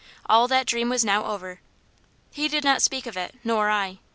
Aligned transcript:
All 0.25 0.47
that 0.47 0.65
dream 0.65 0.89
was 0.89 1.05
now 1.05 1.25
over. 1.25 1.59
He 2.31 2.47
did 2.47 2.63
not 2.63 2.81
speak 2.81 3.05
of 3.05 3.15
it 3.15 3.35
nor 3.43 3.69
I. 3.69 3.99